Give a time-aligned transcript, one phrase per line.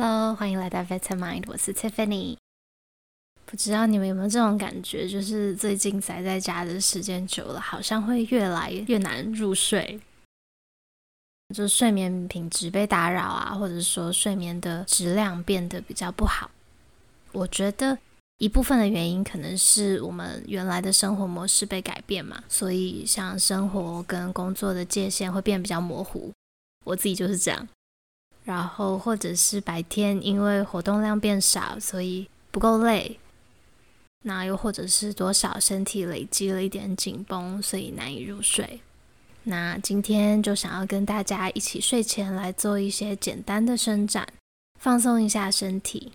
[0.00, 2.36] Hello，欢迎来到 Better Mind，我是 Tiffany。
[3.44, 9.98] 不知道你们有没有这种感觉，就是最近宅在家的时间久了，好像会越来越难入睡，
[11.52, 16.48] 就睡眠品质被打扰啊，或者说睡眠的质量变得比较不好。
[17.32, 17.98] 我觉得
[18.36, 26.30] 一部分的原因可能是我们原来的生活模式被改变嘛，所以像生活跟工作的界限会变得比较模糊。
[26.84, 27.68] 我自己就是这样。
[28.48, 33.18] 然后，或者是白天因为活动量变少，所以不够累；
[34.24, 38.80] 那又或者是多少身体累积了一点紧绷，所以难以入睡。
[39.42, 44.26] 那今天就想要跟大家一起睡前来做一些简单的伸展，
[44.80, 46.12] 放松一下身体。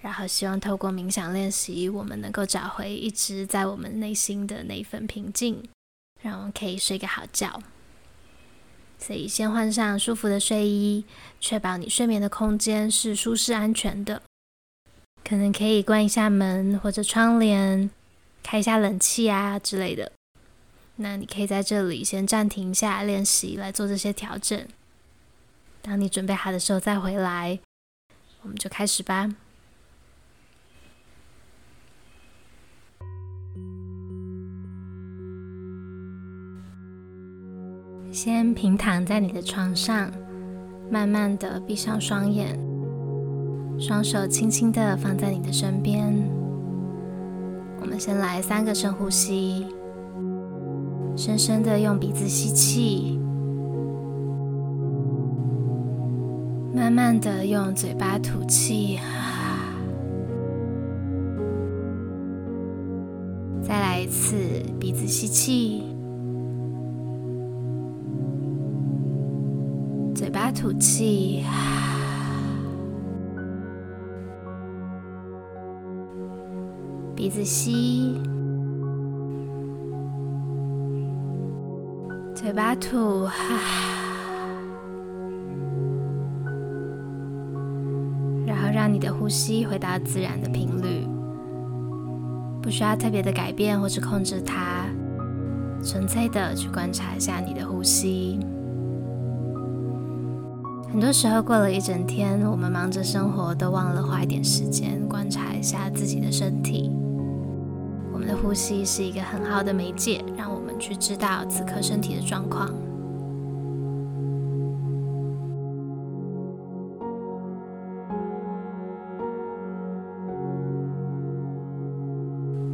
[0.00, 5.62] 然后希望透过冥想练习，我们能够找回一直在我们内心的那份平静，
[6.22, 7.62] 让我们可以睡个好觉。
[8.98, 11.04] 所以，先换上舒服的睡衣，
[11.40, 14.20] 确保你睡眠的空间是舒适安全的。
[15.24, 17.88] 可能可以关一下门或者窗帘，
[18.42, 20.10] 开一下冷气啊之类的。
[20.96, 24.66] 那你可以在这里先暂停一下练习，来做这些调整。
[25.80, 27.60] 当你准备好的时候再回来，
[28.42, 29.32] 我们就开始吧。
[38.20, 40.10] 先平躺在你的床上，
[40.90, 42.58] 慢慢的闭上双眼，
[43.78, 46.12] 双手轻轻的放在你的身边。
[47.80, 49.64] 我们先来三个深呼吸，
[51.14, 53.20] 深深的用鼻子吸气，
[56.74, 58.98] 慢慢的用嘴巴吐气。
[63.62, 64.34] 再来一次，
[64.80, 65.87] 鼻子吸气。
[70.60, 71.44] 吐气，
[77.14, 78.20] 鼻子吸，
[82.34, 83.28] 嘴巴吐，
[88.44, 91.06] 然后让你的呼吸回到自然的频率，
[92.60, 94.86] 不需要特别的改变或是控制它，
[95.84, 98.40] 纯粹的去观察一下你的呼吸。
[100.90, 106.90] 很多时候过了一整天，我们忙着生活，都忘了花一点时间观察一下自己的身体。
[108.10, 112.70] 我们的呼吸是一个很好的媒介，让我们去知道此刻身体的状况。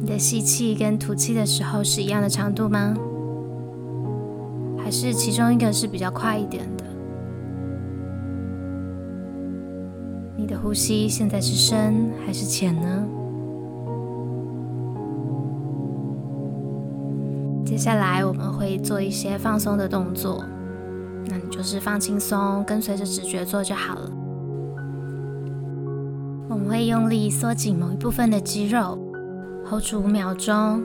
[0.00, 2.92] 你的吸气跟吐气的时候是一样的长度吗？
[4.76, 6.68] 还是其中一个是比较快一点？
[10.40, 13.04] 你的呼吸现在是深还是浅呢？
[17.62, 20.42] 接下来我们会做一些放松的动作，
[21.26, 24.10] 那你就是放轻松，跟随着直觉做就好了。
[26.48, 28.98] 我们会用力缩紧某一部分的肌肉
[29.66, 30.82] ，hold 住五秒钟，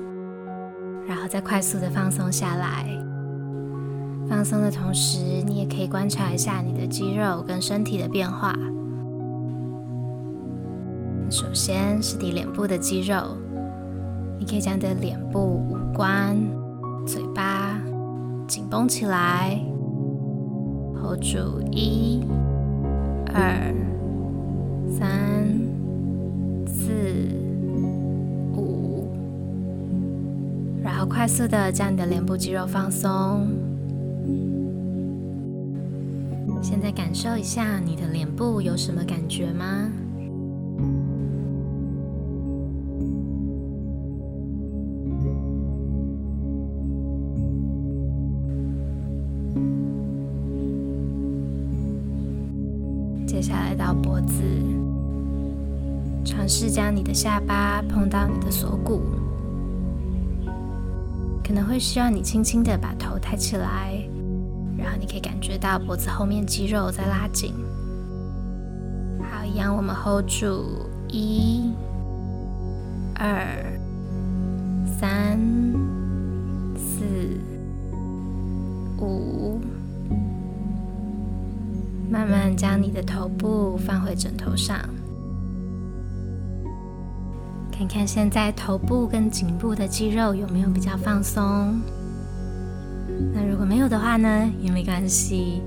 [1.08, 2.86] 然后再快速的放松下来。
[4.28, 8.54] 放松的同时，你也可以观察一下你的肌肉跟身体的变化。
[11.35, 13.35] 首先是你脸部的肌肉，
[14.40, 16.34] 你可以将你的脸部、五官、
[17.06, 17.78] 嘴巴
[18.47, 19.59] 紧绷起来
[20.96, 22.23] ，hold 住一、
[23.34, 23.75] 二、
[24.97, 25.46] 三、
[26.66, 26.94] 四、
[28.56, 29.09] 五，
[30.81, 33.46] 然后快速的将你的脸部肌肉放松。
[36.62, 39.91] 现在感受一下你的脸部有什么感觉吗？
[53.46, 54.42] 下来到脖子，
[56.26, 59.03] 尝试将你的下巴碰到你的锁骨，
[61.44, 64.03] 可能会需要你轻轻的把头抬起来，
[64.76, 67.53] 然后你可以感觉到脖子后面肌肉在拉紧。
[69.20, 71.72] 好，一样，我们 hold 住，一、
[73.14, 73.46] 二、
[75.00, 75.40] 三、
[76.76, 77.06] 四、
[78.98, 79.34] 五。
[82.16, 84.79] 慢慢将你的头部放回枕头上，
[87.70, 91.78] 看看现在头部跟颈部的肌肉有没有比较放松。
[93.34, 95.62] 那如果没有的话呢，也没关系，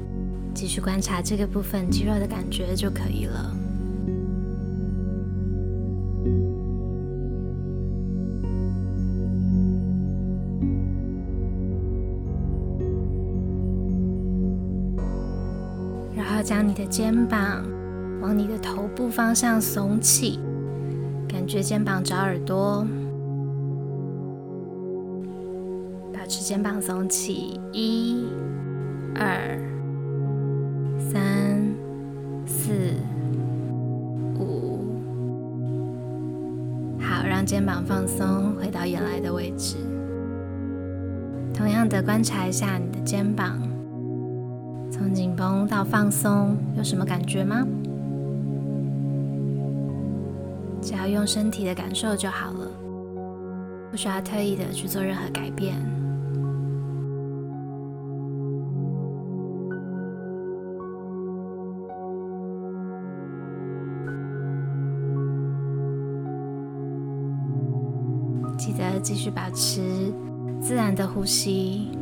[0.54, 3.54] 继续观察这个部分肌肉的感觉就可以了。
[16.48, 17.62] 将你的肩膀
[18.22, 20.40] 往你的头部方向耸起，
[21.28, 22.86] 感觉肩膀找耳朵。
[26.10, 28.24] 保持肩膀耸起，一、
[29.14, 29.58] 二、
[30.98, 31.20] 三、
[32.46, 32.72] 四、
[34.38, 34.86] 五。
[36.98, 39.76] 好，让肩膀放松，回到原来的位置。
[41.52, 43.60] 同样的，观察一下你的肩膀，
[44.98, 47.64] 从紧绷到放松，有什么感觉吗？
[50.82, 52.68] 只要用身体的感受就好了，
[53.90, 55.76] 不需要特意的去做任何改变。
[68.58, 69.80] 记得继续保持
[70.60, 71.97] 自然的呼吸。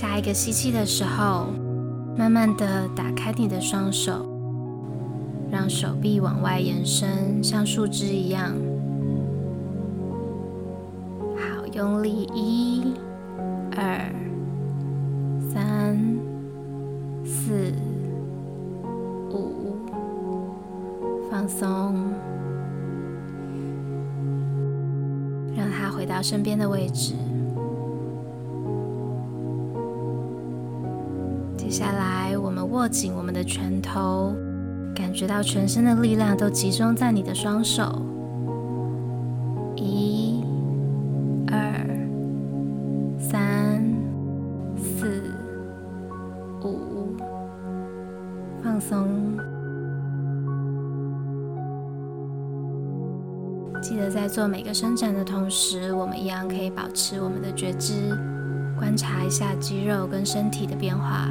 [0.00, 1.48] 下一个吸气的时候，
[2.16, 4.26] 慢慢的打开你的双手，
[5.50, 8.50] 让手臂往外延伸，像树枝一样。
[11.36, 12.94] 好，用力，一、
[13.76, 14.10] 二、
[15.52, 15.98] 三、
[17.22, 17.70] 四、
[19.28, 19.76] 五，
[21.30, 21.94] 放松。
[25.54, 27.12] 让它回到身边的位置。
[32.70, 34.32] 握紧我们的拳头，
[34.94, 37.82] 感觉到全身的力量都集中在你的双手。
[39.74, 40.44] 一、
[41.50, 41.58] 二、
[43.18, 43.82] 三、
[44.76, 45.22] 四、
[46.62, 47.16] 五，
[48.62, 49.36] 放松。
[53.82, 58.16] 记得在做每个伸展的同时，我们一样可以保持我们的觉知，
[58.78, 61.28] 观察一下肌肉跟身体的变化。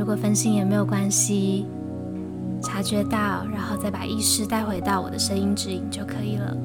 [0.00, 1.66] 如果分心也没有关系，
[2.62, 6.56] 察觉到，然后再把意识带回到我的声音指引就可以了。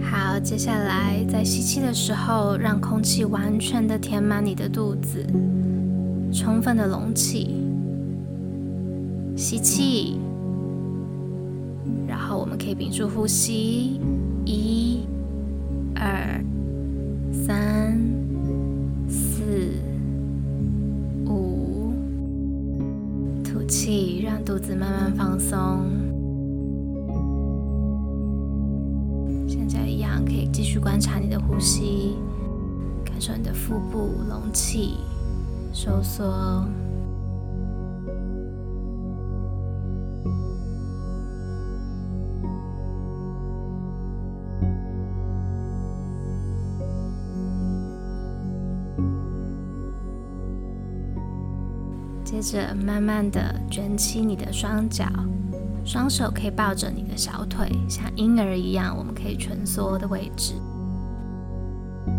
[0.00, 5.26] 好接下来，在吸气的时候，让空气完全的填满你的肚子，
[6.32, 7.56] 充分的隆起。
[9.34, 10.20] 吸气，
[12.08, 14.00] 然后我们可以屏住呼吸，
[14.46, 15.06] 一、
[15.94, 16.42] 二、
[17.30, 18.00] 三、
[19.06, 19.42] 四、
[21.26, 21.92] 五，
[23.44, 25.84] 吐气，让肚子慢慢放松。
[29.46, 32.16] 现在一样可以继续观察你的呼吸，
[33.04, 34.94] 感受你的腹部隆起、
[35.74, 36.64] 收缩。
[52.30, 55.06] 接着，慢慢的卷起你的双脚。
[55.82, 60.52] 双手可以抱着你的小腿，像婴儿一样，我们可以蜷缩的位置。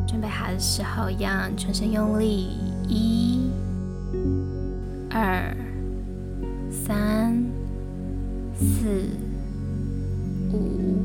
[0.07, 3.51] 准备好的时候，一样全身用力，一、
[5.11, 5.55] 二、
[6.71, 7.43] 三、
[8.55, 9.11] 四、
[10.51, 11.03] 五，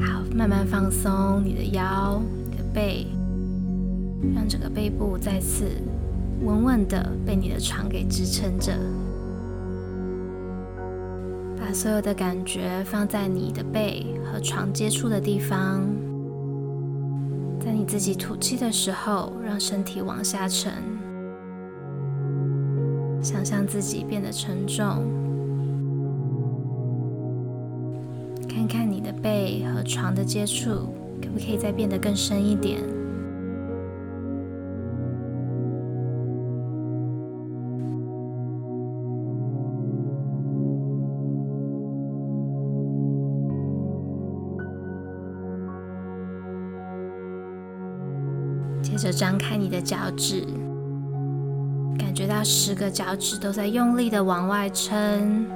[0.00, 3.06] 好，慢慢放松你的腰、你的背，
[4.34, 5.80] 让整个背部再次
[6.42, 8.72] 稳稳的被你的床给支撑着。
[11.60, 15.82] 把所有的感觉放在你的背和床接触的地方，
[17.60, 20.72] 在你自己吐气的时候，让身体往下沉，
[23.20, 25.04] 想象自己变得沉重，
[28.48, 30.70] 看看你的背和床的接触，
[31.20, 32.80] 可不可以再变得更深一点？
[48.98, 50.44] 接着张开你的脚趾，
[51.96, 55.46] 感觉到十个脚趾都在用力的往外撑。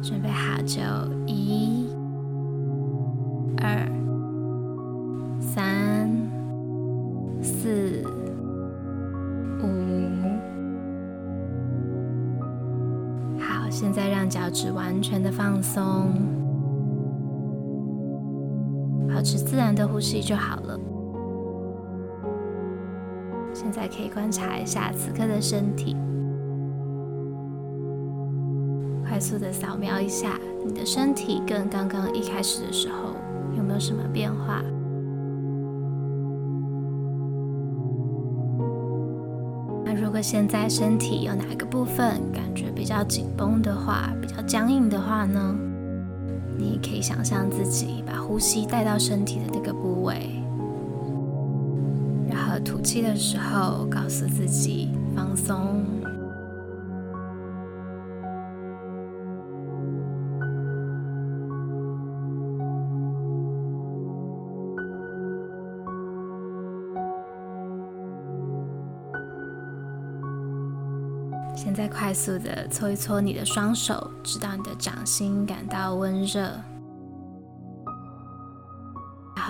[0.00, 0.80] 准备好就
[1.26, 1.88] 一、
[3.56, 3.84] 二、
[5.40, 6.08] 三、
[7.42, 8.04] 四、
[9.64, 9.66] 五。
[13.40, 16.41] 好，现在让脚趾完全的放松。
[19.22, 20.76] 保持自然的呼吸就好了。
[23.54, 25.96] 现在可以观察一下此刻的身体，
[29.06, 33.14] 快速的扫描一下你的身体跟刚刚一开始的时候
[33.56, 34.60] 有没有什么变化。
[39.84, 45.56] 那如果现在身体有哪个部分感觉比较紧绷的话，比较僵硬的话呢？
[46.82, 50.42] 可以想象自己把呼吸带到身体的那个部位。
[52.28, 55.84] 然后吐气的时候，告诉自己放松。
[71.54, 76.50] 现在快速的搓一搓你的双手，直到你的掌心感到温热。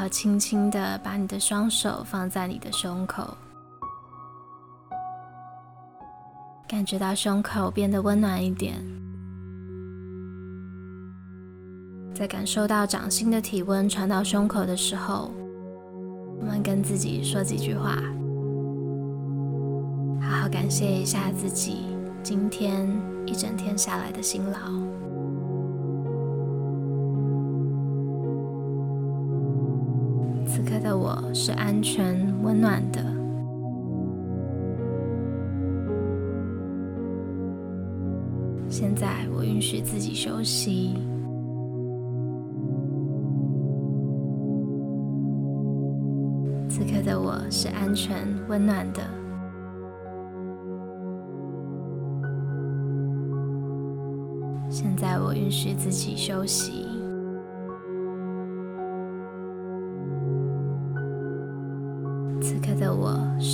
[0.02, 3.36] 要轻轻的把你的双手放在你的胸口，
[6.66, 8.84] 感觉到胸口变得温暖一点。
[12.12, 15.30] 在感受到掌心的体温传到胸口的时候，
[16.40, 17.94] 我们跟自己说几句话，
[20.20, 21.76] 好好感谢一下自己
[22.24, 22.90] 今天
[23.24, 24.58] 一整天下来的辛劳。
[30.92, 33.02] 的我是安全、温暖的。
[38.68, 40.98] 现在我允许自己休息。
[46.68, 49.00] 此刻的我是安全、温暖的。
[54.68, 56.91] 现在我允许自己休息。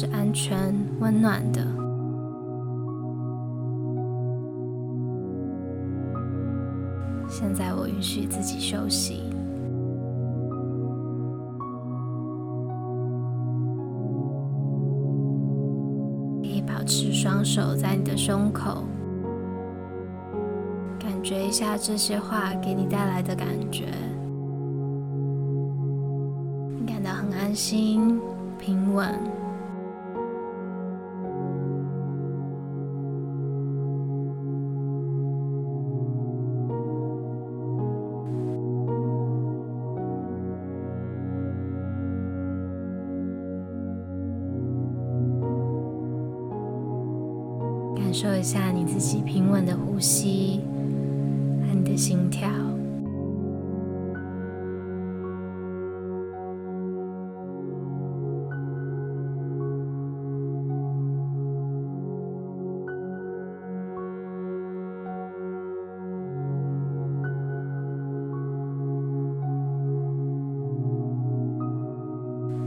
[0.01, 1.61] 是安全、温暖的。
[7.29, 9.25] 现在我允许自己休息。
[16.43, 18.85] 可以保持双手在你的胸口，
[20.97, 23.87] 感觉一下这些话给你带来的感觉。
[26.79, 28.17] 你感到很安心。
[28.61, 29.09] 平稳，
[49.99, 50.61] 呼吸
[51.67, 52.49] 和你的心跳。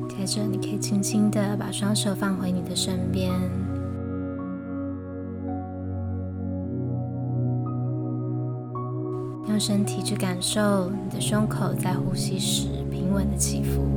[0.09, 3.31] 接着，你可以轻轻的把双手放回你的身边，
[9.63, 13.87] 身体去感受你的胸口在呼吸时平稳的起伏。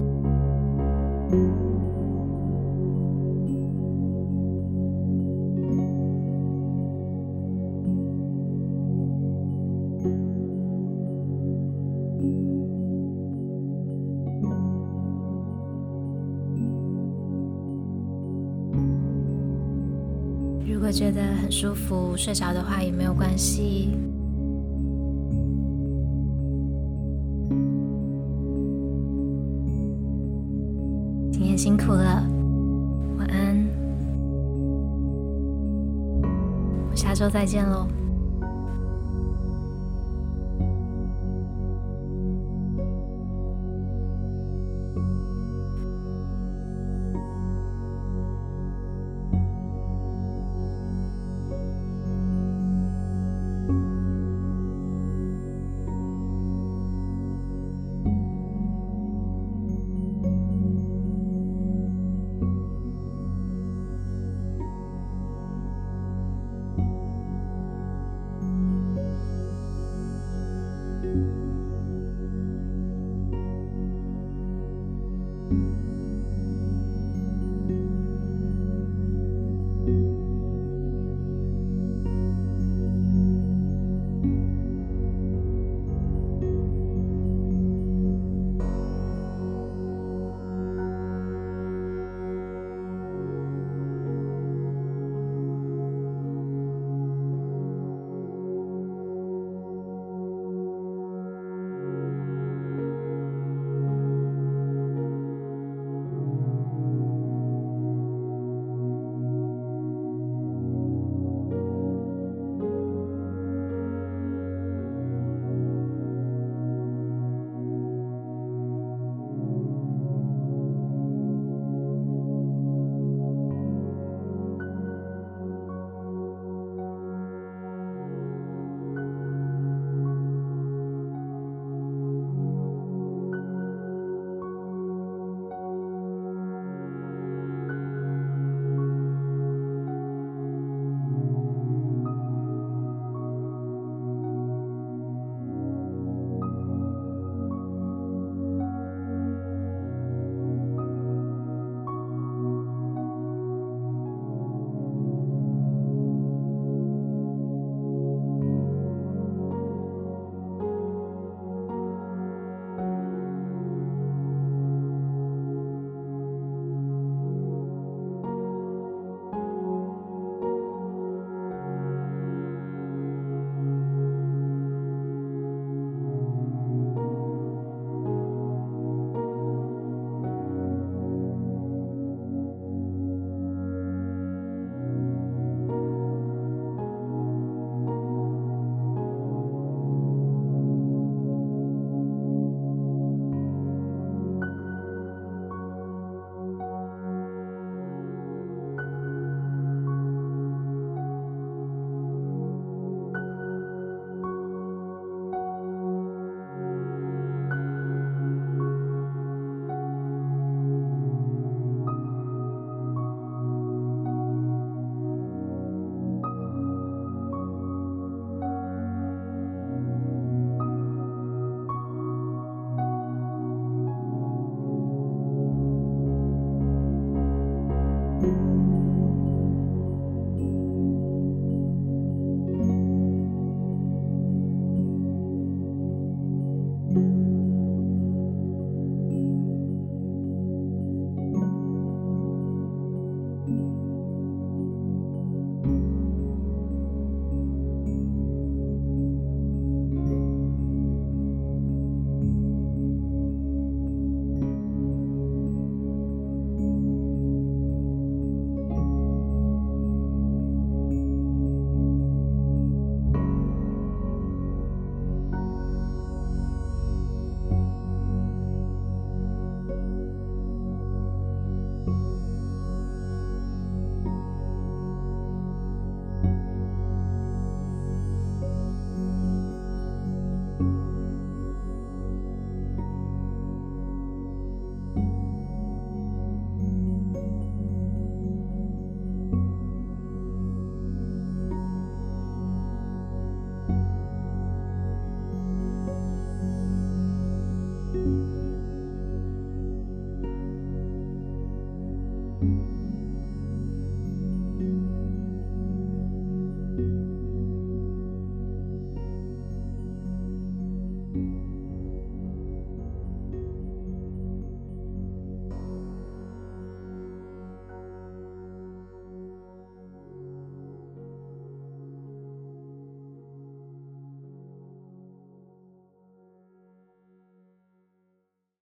[20.69, 23.89] 如果觉得很舒服，睡着的话也没有关系。
[37.25, 38.04] 说再见喽。